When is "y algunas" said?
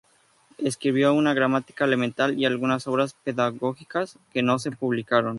2.39-2.87